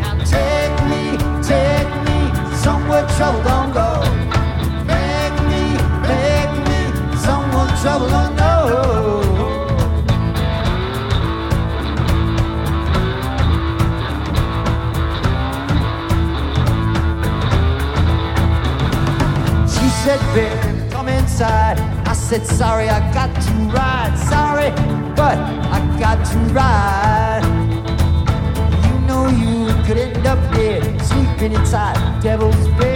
Now 0.00 0.16
take 0.24 0.76
me, 0.90 1.02
take 1.42 1.90
me 2.06 2.18
somewhere 2.56 3.06
trouble 3.16 3.42
don't 3.42 3.72
go. 3.72 3.90
Make 4.94 5.36
me, 5.50 5.62
make 6.08 6.52
me 6.68 6.80
someone 7.18 7.68
trouble 7.82 8.08
don't 8.08 8.29
inside. 21.40 21.80
I 22.06 22.12
said, 22.12 22.46
sorry, 22.46 22.88
I 22.90 23.00
got 23.14 23.32
to 23.34 23.52
ride. 23.72 24.14
Sorry, 24.28 24.70
but 25.16 25.38
I 25.38 25.78
got 25.98 26.18
to 26.32 26.38
ride. 26.52 27.44
You 28.84 28.94
know 29.06 29.26
you 29.28 29.72
could 29.86 29.96
end 29.96 30.26
up 30.26 30.38
dead, 30.54 31.00
sleeping 31.00 31.52
inside 31.52 31.96
devil's 32.22 32.68
bed, 32.78 32.89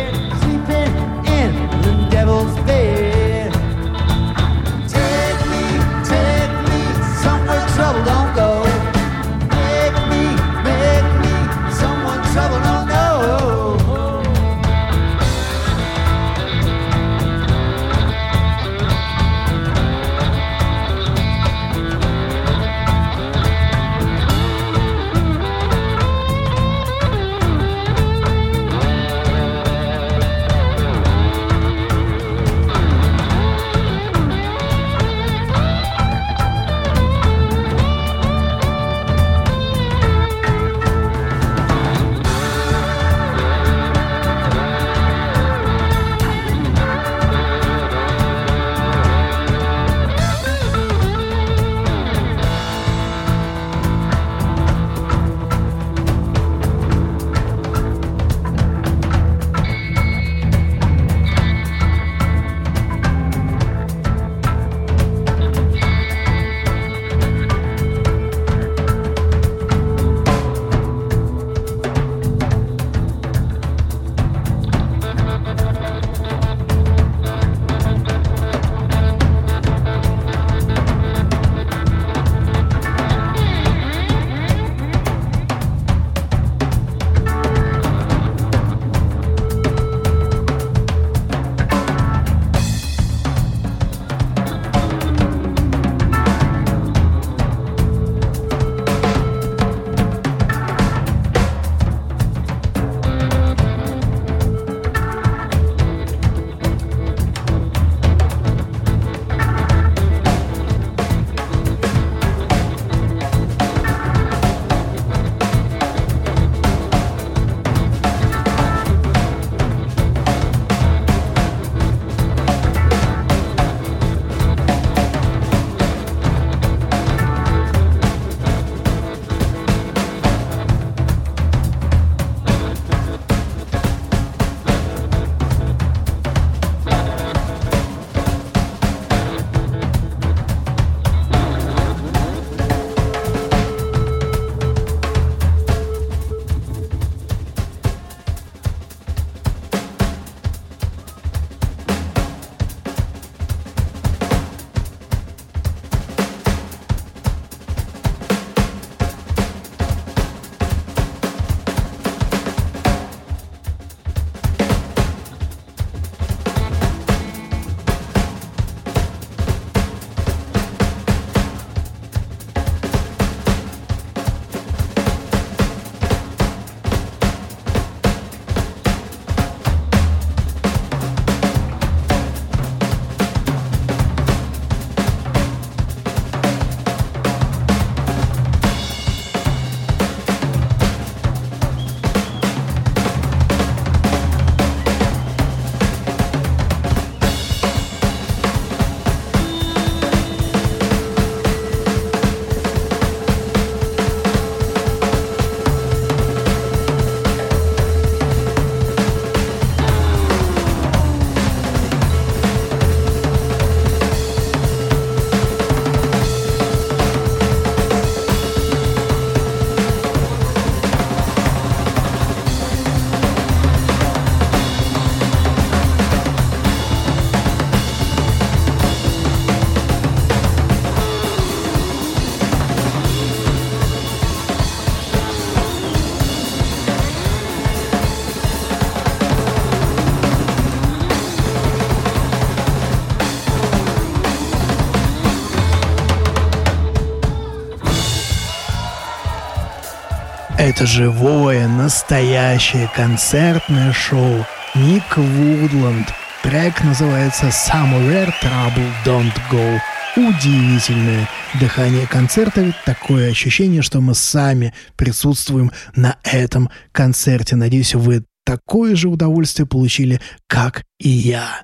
Это 250.74 250.86
живое, 250.86 251.68
настоящее 251.68 252.90
концертное 252.96 253.92
шоу. 253.92 254.44
Ник 254.74 255.16
Вудланд. 255.16 256.12
Трек 256.42 256.82
называется 256.82 257.46
Somewhere 257.46 258.32
Trouble 258.42 258.90
Don't 259.04 259.32
Go. 259.52 259.78
Удивительное 260.16 261.28
дыхание 261.60 262.08
концерта, 262.08 262.62
ведь 262.62 262.74
такое 262.84 263.30
ощущение, 263.30 263.82
что 263.82 264.00
мы 264.00 264.16
сами 264.16 264.74
присутствуем 264.96 265.70
на 265.94 266.16
этом 266.24 266.68
концерте. 266.90 267.54
Надеюсь, 267.54 267.94
вы 267.94 268.24
такое 268.44 268.96
же 268.96 269.08
удовольствие 269.08 269.68
получили, 269.68 270.20
как 270.48 270.82
и 270.98 271.08
я. 271.08 271.60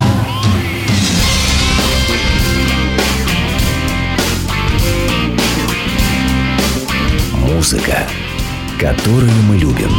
Музыка, 7.61 8.07
которую 8.81 9.31
мы 9.43 9.59
любим. 9.59 9.91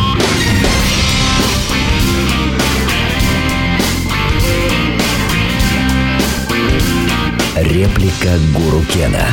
Реплика 7.55 8.39
Гуру 8.55 8.83
Кена. 8.91 9.27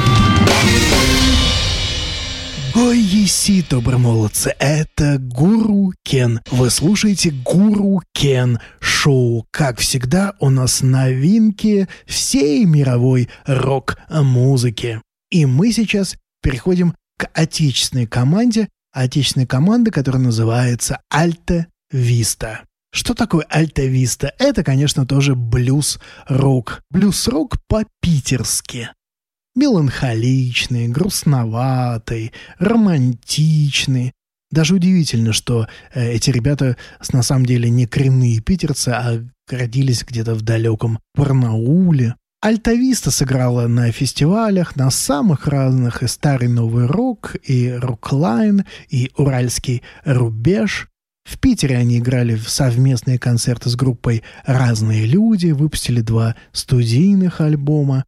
Ой, 2.75 2.99
еси, 2.99 3.65
добромолодцы, 3.69 4.55
это 4.59 5.17
Гуру 5.19 5.95
Кен. 6.03 6.41
Вы 6.51 6.69
слушаете 6.69 7.31
Гуру 7.31 8.03
Кен 8.13 8.59
шоу. 8.81 9.47
Как 9.51 9.79
всегда, 9.79 10.35
у 10.41 10.51
нас 10.51 10.83
новинки 10.83 11.89
всей 12.07 12.67
мировой 12.67 13.31
рок-музыки. 13.47 15.01
И 15.31 15.47
мы 15.47 15.73
сейчас 15.73 16.17
переходим 16.43 16.95
к 17.17 17.31
отечественной 17.33 18.07
команде, 18.07 18.69
отечественной 19.01 19.47
команды, 19.47 19.91
которая 19.91 20.23
называется 20.23 21.01
Альта 21.11 21.67
Виста. 21.91 22.63
Что 22.91 23.15
такое 23.15 23.45
Альта 23.49 23.83
Виста? 23.83 24.33
Это, 24.39 24.65
конечно, 24.65 25.07
тоже 25.07 25.35
блюз-рок. 25.35 26.83
Блюз-рок 26.91 27.57
по-питерски. 27.69 28.91
Меланхоличный, 29.55 30.89
грустноватый, 30.89 32.33
романтичный. 32.59 34.13
Даже 34.51 34.75
удивительно, 34.75 35.33
что 35.33 35.69
э, 35.93 36.13
эти 36.13 36.31
ребята 36.31 36.77
на 37.13 37.23
самом 37.23 37.45
деле 37.45 37.69
не 37.69 37.87
коренные 37.87 38.41
питерцы, 38.41 38.89
а 38.91 39.23
родились 39.51 40.05
где-то 40.05 40.35
в 40.35 40.43
далеком 40.43 41.01
Барнауле. 41.15 42.15
Альтависта 42.41 43.11
сыграла 43.11 43.67
на 43.67 43.91
фестивалях, 43.91 44.77
на 44.77 44.91
самых 44.91 45.49
разных 45.49 46.05
и 46.05 46.07
старый 46.07 46.47
новый 46.47 46.87
рок, 46.87 47.35
и 47.43 47.69
роклайн, 47.71 48.65
и 48.89 49.11
уральский 49.17 49.83
рубеж. 50.05 50.89
В 51.25 51.39
Питере 51.41 51.77
они 51.77 51.99
играли 51.99 52.37
в 52.37 52.49
совместные 52.49 53.19
концерты 53.19 53.71
с 53.71 53.75
группой 53.75 54.23
«Разные 54.47 55.05
люди», 55.05 55.49
выпустили 55.49 56.01
два 56.01 56.37
студийных 56.53 57.41
альбома. 57.41 58.05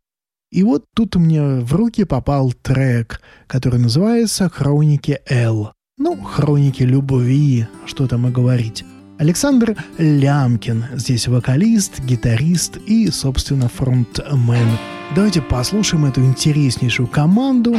И 0.52 0.62
вот 0.62 0.84
тут 0.94 1.16
мне 1.16 1.42
в 1.42 1.74
руки 1.74 2.04
попал 2.04 2.52
трек, 2.52 3.20
который 3.48 3.80
называется 3.80 4.48
«Хроники 4.48 5.18
Л». 5.28 5.72
Ну, 5.98 6.16
«Хроники 6.22 6.84
любви», 6.84 7.66
что 7.84 8.06
там 8.06 8.28
и 8.28 8.30
говорить. 8.30 8.84
Александр 9.20 9.76
Лямкин, 9.98 10.86
здесь 10.94 11.28
вокалист, 11.28 12.00
гитарист 12.00 12.78
и, 12.86 13.10
собственно, 13.10 13.68
фронтмен. 13.68 14.66
Давайте 15.14 15.42
послушаем 15.42 16.06
эту 16.06 16.24
интереснейшую 16.24 17.06
команду. 17.06 17.78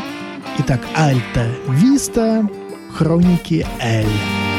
Итак, 0.59 0.81
Альта 0.95 1.47
Виста, 1.67 2.47
Хроники 2.93 3.65
Л. 3.79 4.50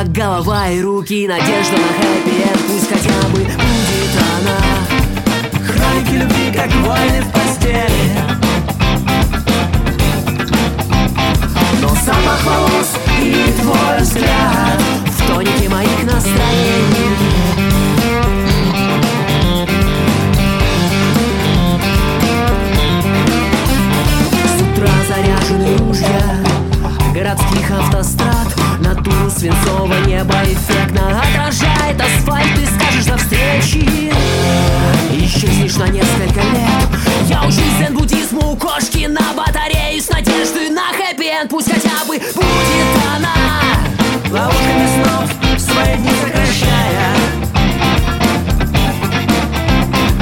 полюса, 0.00 0.04
голова 0.04 0.68
и 0.70 0.80
руки 0.80 1.26
Надежда 1.28 1.76
на 1.76 1.88
хэппи 1.88 2.40
пусть 2.66 2.88
хотя 2.88 3.28
бы 3.28 3.38
будет 3.38 3.50
она. 4.36 4.58
Хроники 5.66 6.14
любви, 6.14 6.52
как 6.54 6.70
войны 6.86 7.22
в 7.22 7.32
постели. 7.32 7.90
Но 11.80 11.88
запах 11.88 12.44
волос 12.44 12.96
и 13.20 13.52
твой 13.60 14.00
взгляд 14.00 14.80
В 15.06 15.26
тонике 15.26 15.68
моих 15.68 16.04
настроений. 16.04 17.16
Заряжены 25.08 25.76
ружья 25.78 26.39
Городских 27.20 27.70
автострад. 27.70 28.48
Натуру 28.78 29.28
свинцового 29.28 29.92
неба 30.06 30.36
эффектно. 30.42 31.20
Отражает 31.20 32.00
асфальт 32.00 32.48
Ты 32.56 32.64
скажешь 32.64 33.04
до 33.04 33.18
встречи 33.18 34.10
Исчезнешь 35.12 35.76
на 35.76 35.88
несколько 35.88 36.40
лет. 36.40 36.88
Я 37.28 37.42
учусь 37.42 37.58
дзен-буддизму 37.78 38.52
у 38.52 38.56
кошки 38.56 39.04
на 39.04 39.34
батарее 39.34 40.00
С 40.00 40.08
надеждой 40.08 40.70
на 40.70 40.86
хэппи 40.94 41.46
Пусть 41.50 41.70
хотя 41.70 42.06
бы 42.08 42.16
будет 42.16 43.04
она 43.14 43.34
Ловушками 44.30 44.88
снов 44.94 45.60
свои 45.60 45.96
дни 45.98 46.10
сокращая 46.22 47.16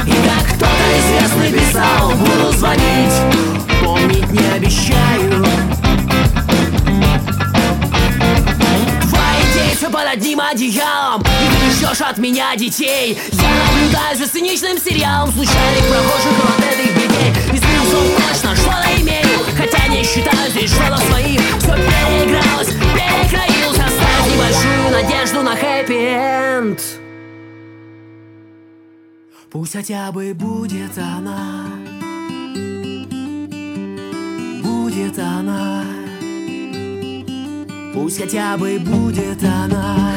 И 0.05 0.11
как 0.11 0.57
кто-то 0.57 0.99
известный 0.99 1.53
писал 1.53 2.11
Буду 2.11 2.53
звонить 2.59 3.15
Помнить 3.85 4.33
не 4.33 4.53
обещаю 4.57 5.78
Дети 9.89 9.93
под 9.93 10.07
одним 10.07 10.41
одеялом. 10.41 11.23
И 11.23 11.71
ждешь 11.71 12.01
от 12.01 12.19
меня 12.19 12.55
детей. 12.57 13.19
Я 13.33 13.49
наблюдаю 13.49 14.17
за 14.17 14.29
циничным 14.29 14.79
сериалом 14.79 15.33
Случайных 15.33 15.89
прохожих 15.89 16.33
от 16.45 16.65
этой 16.65 16.87
беды 16.93 17.57
Из 17.57 17.61
плюсов 17.61 18.05
точно 18.17 18.57
что-то 18.57 19.01
имею 19.01 19.39
Хотя 19.57 19.89
не 19.89 20.05
считаю 20.05 20.51
здесь 20.51 20.71
что-то 20.71 20.99
своим. 20.99 21.41
Все 21.59 21.75
переигралось, 21.75 22.69
перекроилось 22.69 23.79
Оставив 23.79 24.35
небольшую 24.35 24.91
надежду 24.91 25.43
на 25.43 25.57
хэппи-энд 25.57 26.81
Пусть 29.51 29.73
хотя 29.73 30.13
бы 30.13 30.35
будет 30.35 30.99
она. 30.99 31.65
Будет 34.63 35.19
она 35.19 35.98
Пусть 38.01 38.21
хотя 38.21 38.57
бы 38.57 38.79
будет 38.79 39.43
она 39.43 40.13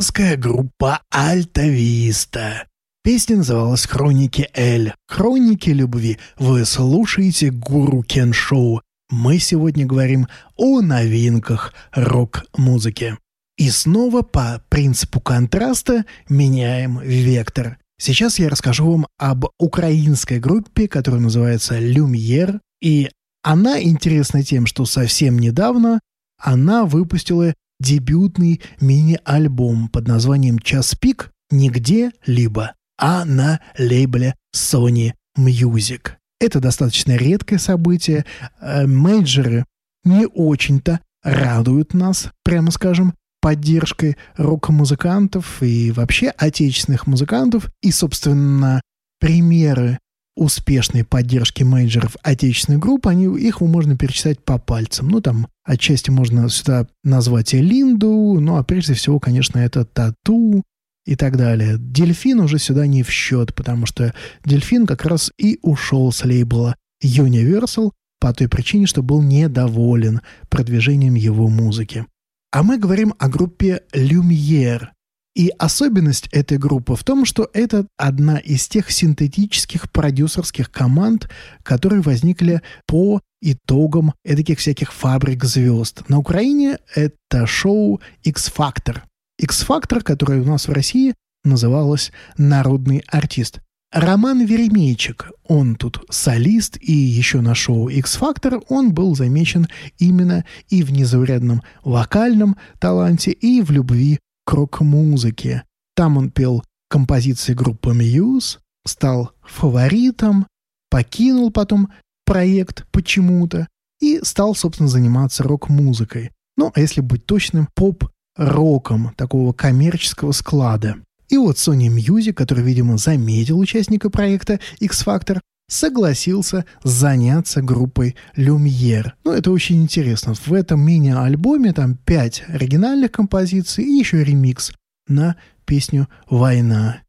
Питерская 0.00 0.38
группа 0.38 1.02
Альта 1.10 1.60
Виста. 1.60 2.64
Песня 3.04 3.36
называлась 3.36 3.84
«Хроники 3.84 4.48
Эль». 4.54 4.94
«Хроники 5.06 5.68
любви». 5.68 6.16
Вы 6.38 6.64
слушаете 6.64 7.50
Гуру 7.50 8.02
Кен 8.02 8.32
Шоу. 8.32 8.80
Мы 9.10 9.38
сегодня 9.38 9.84
говорим 9.84 10.26
о 10.56 10.80
новинках 10.80 11.74
рок-музыки. 11.92 13.18
И 13.58 13.68
снова 13.68 14.22
по 14.22 14.64
принципу 14.70 15.20
контраста 15.20 16.06
меняем 16.30 16.98
вектор. 17.00 17.76
Сейчас 17.98 18.38
я 18.38 18.48
расскажу 18.48 18.90
вам 18.90 19.06
об 19.18 19.48
украинской 19.58 20.40
группе, 20.40 20.88
которая 20.88 21.20
называется 21.20 21.78
«Люмьер». 21.78 22.62
И 22.80 23.10
она 23.42 23.82
интересна 23.82 24.42
тем, 24.42 24.64
что 24.64 24.86
совсем 24.86 25.38
недавно 25.38 26.00
она 26.38 26.86
выпустила 26.86 27.52
дебютный 27.80 28.60
мини-альбом 28.80 29.88
под 29.88 30.06
названием 30.06 30.58
«Час 30.58 30.94
пик» 30.94 31.32
нигде-либо, 31.50 32.74
а 32.98 33.24
на 33.24 33.60
лейбле 33.78 34.36
Sony 34.54 35.14
Music. 35.36 36.12
Это 36.40 36.60
достаточно 36.60 37.16
редкое 37.16 37.58
событие. 37.58 38.24
Э, 38.60 38.86
Мейджеры 38.86 39.64
не 40.04 40.26
очень-то 40.26 41.00
радуют 41.22 41.92
нас, 41.94 42.30
прямо 42.44 42.70
скажем, 42.70 43.14
поддержкой 43.40 44.16
рок-музыкантов 44.36 45.62
и 45.62 45.90
вообще 45.92 46.28
отечественных 46.28 47.06
музыкантов. 47.06 47.70
И, 47.82 47.90
собственно, 47.90 48.80
примеры 49.18 49.98
успешной 50.40 51.04
поддержки 51.04 51.62
менеджеров 51.62 52.16
отечественных 52.22 52.80
групп, 52.80 53.06
они, 53.06 53.26
их 53.38 53.60
можно 53.60 53.94
перечислять 53.94 54.42
по 54.42 54.58
пальцам. 54.58 55.08
Ну, 55.08 55.20
там, 55.20 55.48
отчасти 55.64 56.08
можно 56.08 56.48
сюда 56.48 56.86
назвать 57.04 57.52
и 57.52 57.58
Линду, 57.58 58.38
ну, 58.40 58.56
а 58.56 58.64
прежде 58.64 58.94
всего, 58.94 59.20
конечно, 59.20 59.58
это 59.58 59.84
Тату 59.84 60.64
и 61.04 61.14
так 61.14 61.36
далее. 61.36 61.76
Дельфин 61.78 62.40
уже 62.40 62.58
сюда 62.58 62.86
не 62.86 63.02
в 63.02 63.10
счет, 63.10 63.54
потому 63.54 63.84
что 63.84 64.14
Дельфин 64.42 64.86
как 64.86 65.04
раз 65.04 65.30
и 65.36 65.58
ушел 65.60 66.10
с 66.10 66.24
лейбла 66.24 66.74
Universal 67.04 67.90
по 68.18 68.32
той 68.32 68.48
причине, 68.48 68.86
что 68.86 69.02
был 69.02 69.22
недоволен 69.22 70.22
продвижением 70.48 71.16
его 71.16 71.48
музыки. 71.48 72.06
А 72.50 72.62
мы 72.62 72.78
говорим 72.78 73.12
о 73.18 73.28
группе 73.28 73.82
Lumiere, 73.94 74.88
и 75.34 75.52
особенность 75.58 76.28
этой 76.32 76.58
группы 76.58 76.96
в 76.96 77.04
том, 77.04 77.24
что 77.24 77.48
это 77.52 77.86
одна 77.96 78.38
из 78.38 78.66
тех 78.68 78.90
синтетических 78.90 79.90
продюсерских 79.90 80.70
команд, 80.70 81.28
которые 81.62 82.02
возникли 82.02 82.62
по 82.86 83.20
итогам 83.40 84.12
таких 84.24 84.58
всяких 84.58 84.92
фабрик 84.92 85.44
звезд. 85.44 86.08
На 86.08 86.18
Украине 86.18 86.78
это 86.94 87.46
шоу 87.46 88.00
X-Factor. 88.22 89.02
X-Factor, 89.38 90.02
которое 90.02 90.42
у 90.42 90.44
нас 90.44 90.68
в 90.68 90.72
России 90.72 91.14
называлось 91.44 92.12
«Народный 92.36 93.02
артист». 93.06 93.60
Роман 93.92 94.44
Веремейчик, 94.44 95.32
он 95.48 95.74
тут 95.74 96.04
солист, 96.10 96.76
и 96.80 96.92
еще 96.92 97.40
на 97.40 97.56
шоу 97.56 97.88
X-Factor 97.88 98.62
он 98.68 98.92
был 98.92 99.16
замечен 99.16 99.66
именно 99.98 100.44
и 100.68 100.84
в 100.84 100.92
незаурядном 100.92 101.62
вокальном 101.82 102.56
таланте, 102.78 103.32
и 103.32 103.62
в 103.62 103.72
любви 103.72 104.20
к 104.50 104.54
рок-музыке. 104.54 105.62
Там 105.94 106.16
он 106.16 106.30
пел 106.30 106.64
композиции 106.88 107.54
группы 107.54 107.92
Muse, 107.92 108.58
стал 108.84 109.30
фаворитом, 109.42 110.48
покинул 110.90 111.52
потом 111.52 111.92
проект 112.26 112.84
почему-то 112.90 113.68
и 114.00 114.18
стал, 114.24 114.56
собственно, 114.56 114.88
заниматься 114.88 115.44
рок-музыкой. 115.44 116.32
Ну, 116.56 116.72
а 116.74 116.80
если 116.80 117.00
быть 117.00 117.26
точным, 117.26 117.68
поп-роком 117.76 119.14
такого 119.16 119.52
коммерческого 119.52 120.32
склада. 120.32 120.96
И 121.28 121.36
вот 121.36 121.54
Sony 121.54 121.86
Music, 121.86 122.32
который, 122.32 122.64
видимо, 122.64 122.98
заметил 122.98 123.56
участника 123.56 124.10
проекта 124.10 124.58
X-Factor, 124.80 125.38
согласился 125.70 126.66
заняться 126.82 127.62
группой 127.62 128.16
Люмьер. 128.34 129.14
Ну, 129.24 129.32
это 129.32 129.50
очень 129.52 129.80
интересно. 129.80 130.34
В 130.34 130.52
этом 130.52 130.80
мини-альбоме 130.80 131.72
там 131.72 131.94
пять 131.94 132.42
оригинальных 132.48 133.12
композиций 133.12 133.84
и 133.84 133.98
еще 133.98 134.22
ремикс 134.22 134.72
на 135.06 135.36
песню 135.64 136.08
«Война». 136.28 137.02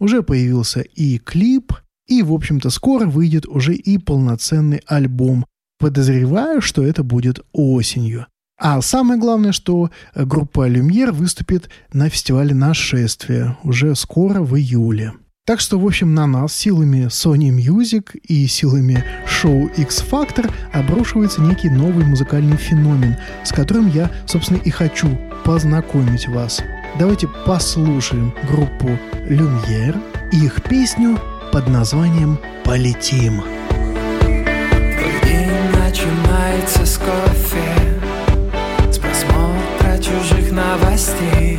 Уже 0.00 0.22
появился 0.22 0.80
и 0.80 1.18
клип, 1.18 1.72
и, 2.06 2.22
в 2.22 2.32
общем-то, 2.32 2.70
скоро 2.70 3.06
выйдет 3.06 3.46
уже 3.46 3.74
и 3.74 3.98
полноценный 3.98 4.82
альбом. 4.86 5.46
Подозреваю, 5.78 6.60
что 6.60 6.82
это 6.82 7.02
будет 7.02 7.40
осенью. 7.52 8.26
А 8.60 8.80
самое 8.82 9.20
главное, 9.20 9.52
что 9.52 9.90
группа 10.16 10.66
«Люмьер» 10.66 11.12
выступит 11.12 11.70
на 11.92 12.08
фестивале 12.08 12.54
«Нашествие» 12.54 13.56
уже 13.62 13.94
скоро 13.94 14.40
в 14.40 14.56
июле. 14.56 15.12
Так 15.48 15.60
что, 15.60 15.78
в 15.78 15.86
общем, 15.86 16.12
на 16.12 16.26
нас 16.26 16.54
силами 16.54 17.06
Sony 17.06 17.48
Music 17.48 18.20
и 18.22 18.46
силами 18.46 19.02
шоу 19.26 19.70
X 19.78 20.04
Factor 20.06 20.52
обрушивается 20.74 21.40
некий 21.40 21.70
новый 21.70 22.04
музыкальный 22.04 22.58
феномен, 22.58 23.16
с 23.44 23.52
которым 23.52 23.88
я, 23.88 24.10
собственно, 24.26 24.58
и 24.58 24.68
хочу 24.68 25.08
познакомить 25.46 26.28
вас. 26.28 26.60
Давайте 26.98 27.28
послушаем 27.46 28.34
группу 28.46 28.90
Люмьер 29.26 29.96
и 30.32 30.44
их 30.44 30.62
песню 30.64 31.18
под 31.50 31.66
названием 31.68 32.38
«Полетим». 32.62 33.42
Начинается 35.78 36.84
с 36.84 36.98
кофе 36.98 38.00
С 38.92 38.98
просмотра 38.98 39.96
чужих 39.96 40.52
новостей 40.52 41.58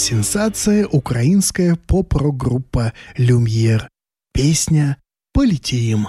сенсация, 0.00 0.86
украинская 0.86 1.76
поп-рок-группа 1.76 2.94
«Люмьер». 3.18 3.88
Песня 4.32 4.96
«Полетим». 5.34 6.08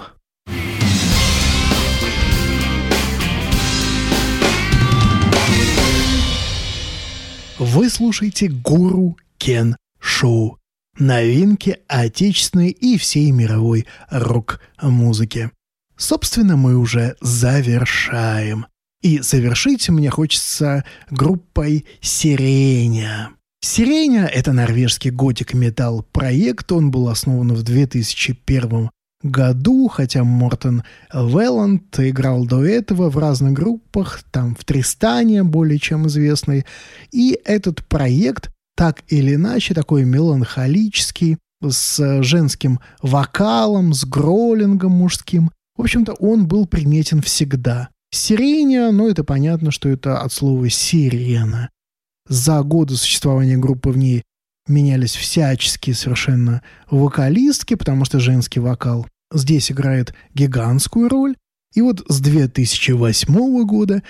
Вы 7.60 7.90
слушаете 7.90 8.48
«Гуру 8.48 9.18
Кен 9.38 9.76
Шоу». 10.00 10.58
Новинки 10.98 11.80
отечественной 11.88 12.70
и 12.70 12.98
всей 12.98 13.32
мировой 13.32 13.86
рок-музыки. 14.10 15.52
Собственно, 15.98 16.56
мы 16.56 16.78
уже 16.78 17.18
завершаем. 17.20 18.68
И 19.02 19.20
завершить 19.20 19.90
мне 19.90 20.10
хочется 20.10 20.86
группой 21.10 21.86
«Сиреня». 22.00 23.32
«Сиреня»— 23.64 24.26
это 24.34 24.54
норвежский 24.54 25.12
готик-металл 25.12 26.04
проект. 26.12 26.72
Он 26.72 26.90
был 26.90 27.10
основан 27.10 27.54
в 27.54 27.62
2001 27.62 28.90
году, 29.24 29.88
хотя 29.88 30.24
Мортон 30.24 30.84
Велланд 31.14 32.00
играл 32.00 32.46
до 32.46 32.66
этого 32.66 33.12
в 33.12 33.20
разных 33.20 33.54
группах, 33.54 34.24
там 34.32 34.56
в 34.56 34.66
Тристане, 34.66 35.44
более 35.44 35.78
чем 35.78 36.08
известный. 36.08 36.66
И 37.12 37.40
этот 37.46 37.86
проект 37.86 38.50
так 38.76 39.04
или 39.10 39.36
иначе 39.36 39.76
такой 39.76 40.06
меланхолический, 40.06 41.38
с 41.64 42.24
женским 42.24 42.80
вокалом, 43.04 43.94
с 43.94 44.06
гроллингом 44.06 44.94
мужским. 44.94 45.52
В 45.78 45.82
общем-то, 45.82 46.14
он 46.14 46.48
был 46.48 46.66
приметен 46.66 47.22
всегда. 47.22 47.90
Сирения, 48.12 48.90
ну 48.90 49.08
это 49.08 49.24
понятно, 49.24 49.70
что 49.70 49.88
это 49.88 50.20
от 50.20 50.34
слова 50.34 50.68
«сирена». 50.70 51.70
За 52.32 52.64
годы 52.64 52.96
существования 52.96 53.58
группы 53.58 53.90
в 53.90 53.98
ней 53.98 54.24
менялись 54.66 55.18
всяческие 55.18 55.94
совершенно 55.94 56.62
вокалистки, 56.90 57.74
потому 57.74 58.06
что 58.06 58.22
женский 58.22 58.62
вокал 58.62 59.06
здесь 59.34 59.70
играет 59.70 60.14
гигантскую 60.34 61.10
роль. 61.10 61.36
И 61.76 61.82
вот 61.82 62.06
с 62.08 62.22
2008 62.22 63.66
года 63.66 64.02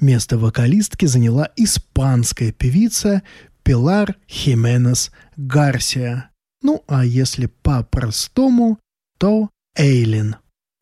место 0.00 0.38
вокалистки 0.38 1.04
заняла 1.04 1.50
испанская 1.56 2.50
певица 2.50 3.22
Пилар 3.62 4.16
Хименес 4.26 5.10
Гарсия. 5.36 6.30
Ну, 6.62 6.82
а 6.88 7.04
если 7.04 7.44
по-простому, 7.44 8.78
то 9.18 9.50
Эйлин. 9.76 10.36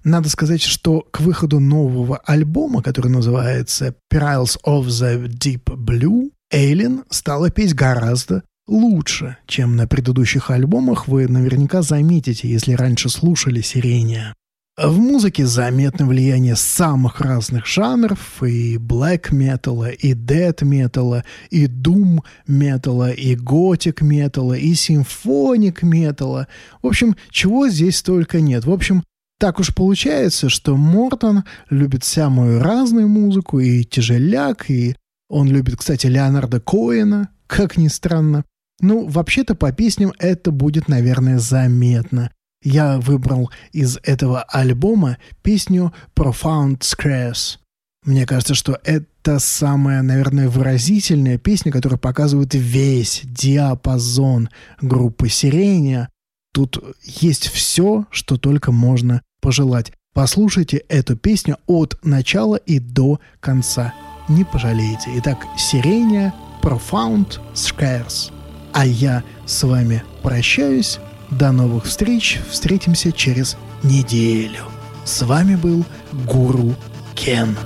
Надо 0.05 0.29
сказать, 0.29 0.63
что 0.63 1.01
к 1.11 1.23
выходу 1.23 1.59
нового 1.59 2.19
альбома, 2.19 2.85
который 2.85 3.11
называется 3.11 3.97
Perils 4.13 4.61
of 4.65 4.85
the 4.87 5.27
Deep 5.27 5.65
Blue, 5.77 6.31
Эйлин 6.55 7.03
стала 7.11 7.51
петь 7.51 7.75
гораздо 7.75 8.45
лучше, 8.69 9.39
чем 9.49 9.75
на 9.75 9.89
предыдущих 9.89 10.53
альбомах, 10.53 11.09
вы 11.09 11.27
наверняка 11.27 11.83
заметите, 11.83 12.49
если 12.49 12.75
раньше 12.75 13.09
слушали 13.09 13.61
«Сирения». 13.61 14.35
В 14.77 14.97
музыке 14.99 15.47
заметно 15.47 16.07
влияние 16.07 16.55
самых 16.55 17.21
разных 17.21 17.67
жанров, 17.67 18.41
и 18.41 18.77
black 18.77 19.35
металла, 19.35 19.91
и 19.91 20.15
death 20.15 20.65
металла, 20.65 21.25
и 21.51 21.67
doom 21.67 22.21
металла, 22.47 23.11
и 23.11 23.35
готик 23.35 24.01
металла, 24.03 24.55
и 24.55 24.75
симфоник 24.75 25.83
металла. 25.83 26.47
В 26.83 26.87
общем, 26.87 27.17
чего 27.31 27.69
здесь 27.69 28.01
только 28.01 28.41
нет. 28.41 28.65
В 28.65 28.71
общем, 28.71 29.03
так 29.41 29.59
уж 29.59 29.75
получается, 29.75 30.49
что 30.49 30.77
Мортон 30.77 31.43
любит 31.69 32.05
самую 32.05 32.63
разную 32.63 33.09
музыку, 33.09 33.59
и 33.59 33.83
тяжеляк, 33.83 34.71
и 34.71 34.95
он 35.35 35.49
любит, 35.49 35.77
кстати, 35.77 36.07
Леонарда 36.07 36.61
Коэна, 36.61 37.29
как 37.49 37.77
ни 37.77 37.89
странно. 37.89 38.45
Ну, 38.81 39.09
вообще-то 39.09 39.57
по 39.57 39.73
песням 39.73 40.13
это 40.21 40.53
будет, 40.53 40.87
наверное, 40.87 41.41
заметно. 41.41 42.31
Я 42.63 43.01
выбрал 43.01 43.51
из 43.73 43.99
этого 44.05 44.45
альбома 44.45 45.19
песню 45.43 45.93
Profound 46.15 46.83
Scrares. 46.83 47.59
Мне 48.05 48.27
кажется, 48.27 48.55
что 48.55 48.79
это 48.85 49.41
самая, 49.41 50.03
наверное, 50.03 50.49
выразительная 50.49 51.37
песня, 51.37 51.73
которая 51.73 51.99
показывает 51.99 52.55
весь 52.55 53.23
диапазон 53.25 54.51
группы 54.81 55.29
Сирения. 55.29 56.11
Тут 56.53 56.97
есть 57.03 57.49
все, 57.49 58.07
что 58.11 58.37
только 58.37 58.71
можно 58.71 59.21
пожелать. 59.41 59.93
Послушайте 60.13 60.77
эту 60.89 61.17
песню 61.17 61.57
от 61.67 61.99
начала 62.05 62.55
и 62.55 62.79
до 62.79 63.19
конца. 63.41 63.93
Не 64.29 64.45
пожалеете. 64.45 65.11
Итак, 65.17 65.47
Сирения 65.57 66.33
Profound 66.63 67.41
Scares. 67.55 68.33
А 68.73 68.87
я 68.87 69.23
с 69.45 69.63
вами 69.63 70.03
прощаюсь. 70.23 70.99
До 71.31 71.53
новых 71.53 71.85
встреч. 71.85 72.41
Встретимся 72.51 73.13
через 73.13 73.57
неделю. 73.83 74.65
С 75.05 75.23
вами 75.23 75.57
был 75.57 75.85
Гуру 76.13 76.75
Кен. 77.15 77.57